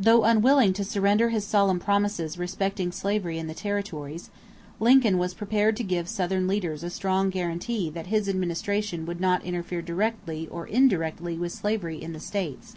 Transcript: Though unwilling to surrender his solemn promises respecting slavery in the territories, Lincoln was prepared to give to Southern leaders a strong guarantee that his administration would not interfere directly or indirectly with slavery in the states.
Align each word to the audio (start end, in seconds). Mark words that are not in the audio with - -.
Though 0.00 0.24
unwilling 0.24 0.72
to 0.72 0.84
surrender 0.84 1.28
his 1.28 1.44
solemn 1.46 1.78
promises 1.78 2.36
respecting 2.38 2.90
slavery 2.90 3.38
in 3.38 3.46
the 3.46 3.54
territories, 3.54 4.28
Lincoln 4.80 5.16
was 5.16 5.32
prepared 5.32 5.76
to 5.76 5.84
give 5.84 6.06
to 6.08 6.12
Southern 6.12 6.48
leaders 6.48 6.82
a 6.82 6.90
strong 6.90 7.30
guarantee 7.30 7.88
that 7.90 8.08
his 8.08 8.28
administration 8.28 9.06
would 9.06 9.20
not 9.20 9.44
interfere 9.44 9.80
directly 9.80 10.48
or 10.48 10.66
indirectly 10.66 11.38
with 11.38 11.52
slavery 11.52 12.02
in 12.02 12.12
the 12.12 12.18
states. 12.18 12.74